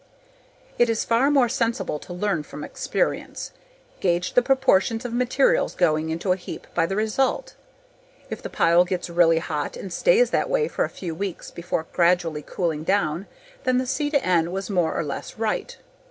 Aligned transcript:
It 0.79 0.89
is 0.89 1.05
far 1.05 1.29
more 1.29 1.47
sensible 1.47 1.99
to 1.99 2.11
learn 2.11 2.41
from 2.41 2.63
experience. 2.63 3.51
Gauge 3.99 4.33
the 4.33 4.41
proportions 4.41 5.05
of 5.05 5.13
materials 5.13 5.75
going 5.75 6.09
into 6.09 6.31
a 6.31 6.37
heap 6.37 6.65
by 6.73 6.87
the 6.87 6.95
result. 6.95 7.53
If 8.27 8.41
the 8.41 8.49
pile 8.49 8.83
gets 8.83 9.11
really 9.11 9.37
hot 9.37 9.77
and 9.77 9.93
stays 9.93 10.31
that 10.31 10.49
way 10.49 10.67
for 10.67 10.83
a 10.85 10.89
few 10.89 11.13
weeks 11.13 11.51
before 11.51 11.85
gradually 11.93 12.41
cooling 12.41 12.83
down 12.83 13.27
then 13.63 13.77
the 13.77 13.85
C/N 13.85 14.51
was 14.51 14.71
more 14.71 14.95
or 14.97 15.03
less 15.03 15.37
right. 15.37 15.77